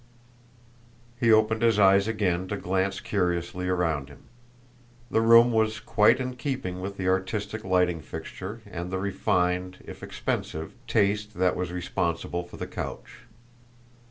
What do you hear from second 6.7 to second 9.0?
with the artistic lighting fixture and the